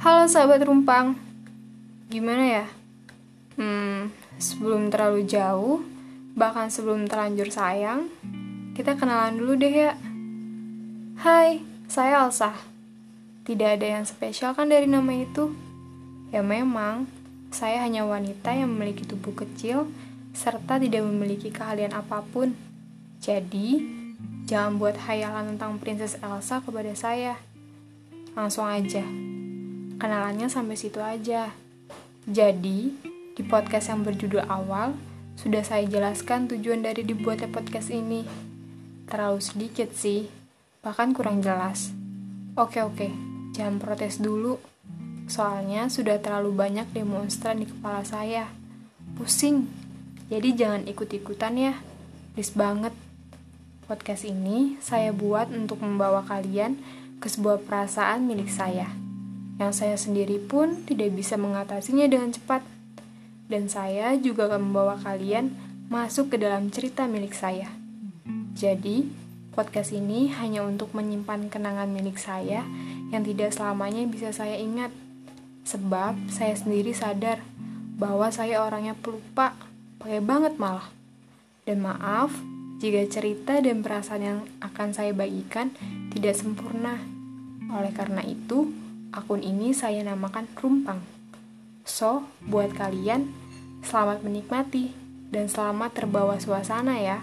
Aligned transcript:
Halo 0.00 0.24
sahabat 0.24 0.64
rumpang, 0.64 1.12
gimana 2.08 2.40
ya? 2.40 2.66
Hmm, 3.60 4.08
sebelum 4.40 4.88
terlalu 4.88 5.28
jauh, 5.28 5.84
bahkan 6.32 6.72
sebelum 6.72 7.04
terlanjur 7.04 7.52
sayang, 7.52 8.08
kita 8.72 8.96
kenalan 8.96 9.36
dulu 9.36 9.60
deh 9.60 9.68
ya. 9.68 9.92
Hai, 11.20 11.60
saya 11.84 12.24
Elsa. 12.24 12.56
Tidak 13.44 13.76
ada 13.76 14.00
yang 14.00 14.08
spesial 14.08 14.56
kan 14.56 14.72
dari 14.72 14.88
nama 14.88 15.12
itu? 15.12 15.52
Ya 16.32 16.40
memang, 16.40 17.04
saya 17.52 17.84
hanya 17.84 18.08
wanita 18.08 18.56
yang 18.56 18.72
memiliki 18.72 19.04
tubuh 19.04 19.36
kecil 19.36 19.84
serta 20.32 20.80
tidak 20.80 21.04
memiliki 21.04 21.52
keahlian 21.52 21.92
apa 21.92 22.24
pun. 22.24 22.56
Jadi, 23.20 23.84
jangan 24.48 24.80
buat 24.80 24.96
hayalan 24.96 25.52
tentang 25.52 25.76
Princess 25.76 26.16
Elsa 26.24 26.64
kepada 26.64 26.96
saya. 26.96 27.36
Langsung 28.32 28.64
aja. 28.64 29.04
Kenalannya 30.00 30.48
sampai 30.48 30.80
situ 30.80 30.96
aja. 31.04 31.52
Jadi, 32.24 32.88
di 33.36 33.42
podcast 33.44 33.92
yang 33.92 34.00
berjudul 34.00 34.48
awal, 34.48 34.96
sudah 35.36 35.60
saya 35.60 35.84
jelaskan 35.84 36.48
tujuan 36.48 36.80
dari 36.80 37.04
dibuatnya 37.04 37.52
podcast 37.52 37.92
ini. 37.92 38.24
Terlalu 39.04 39.44
sedikit 39.44 39.92
sih, 39.92 40.24
bahkan 40.80 41.12
kurang 41.12 41.44
jelas. 41.44 41.92
Oke 42.56 42.80
oke, 42.80 43.12
jangan 43.52 43.76
protes 43.76 44.24
dulu. 44.24 44.56
Soalnya 45.28 45.92
sudah 45.92 46.16
terlalu 46.16 46.56
banyak 46.56 46.88
demonstran 46.96 47.60
di 47.60 47.68
kepala 47.68 48.00
saya. 48.00 48.48
Pusing. 49.20 49.68
Jadi 50.32 50.56
jangan 50.56 50.88
ikut-ikutan 50.88 51.60
ya. 51.60 51.74
Please 52.32 52.56
banget. 52.56 52.96
Podcast 53.84 54.24
ini 54.24 54.80
saya 54.80 55.12
buat 55.12 55.52
untuk 55.52 55.84
membawa 55.84 56.24
kalian 56.24 56.80
ke 57.20 57.28
sebuah 57.28 57.64
perasaan 57.68 58.24
milik 58.24 58.48
saya. 58.48 58.99
Yang 59.60 59.72
saya 59.76 59.96
sendiri 60.00 60.40
pun 60.40 60.88
tidak 60.88 61.12
bisa 61.12 61.36
mengatasinya 61.36 62.08
dengan 62.08 62.32
cepat. 62.32 62.64
Dan 63.44 63.68
saya 63.68 64.16
juga 64.16 64.48
akan 64.48 64.72
membawa 64.72 64.96
kalian 64.96 65.52
masuk 65.92 66.32
ke 66.32 66.40
dalam 66.40 66.72
cerita 66.72 67.04
milik 67.04 67.36
saya. 67.36 67.68
Jadi, 68.56 69.04
podcast 69.52 69.92
ini 69.92 70.32
hanya 70.32 70.64
untuk 70.64 70.96
menyimpan 70.96 71.52
kenangan 71.52 71.92
milik 71.92 72.16
saya 72.16 72.64
yang 73.12 73.20
tidak 73.20 73.52
selamanya 73.52 74.00
bisa 74.08 74.32
saya 74.32 74.56
ingat. 74.56 74.88
Sebab 75.68 76.32
saya 76.32 76.56
sendiri 76.56 76.96
sadar 76.96 77.44
bahwa 78.00 78.32
saya 78.32 78.64
orangnya 78.64 78.96
pelupa, 78.96 79.52
pakai 80.00 80.24
banget 80.24 80.56
malah. 80.56 80.88
Dan 81.68 81.84
maaf 81.84 82.32
jika 82.80 83.04
cerita 83.12 83.60
dan 83.60 83.84
perasaan 83.84 84.24
yang 84.24 84.40
akan 84.64 84.96
saya 84.96 85.12
bagikan 85.12 85.68
tidak 86.16 86.32
sempurna. 86.32 86.96
Oleh 87.68 87.92
karena 87.92 88.24
itu, 88.24 88.79
akun 89.20 89.44
ini 89.44 89.76
saya 89.76 90.00
namakan 90.00 90.48
Rumpang. 90.56 91.04
So, 91.84 92.24
buat 92.40 92.72
kalian, 92.72 93.28
selamat 93.84 94.24
menikmati 94.24 94.96
dan 95.28 95.44
selamat 95.52 95.92
terbawa 95.92 96.40
suasana 96.40 96.96
ya. 96.96 97.20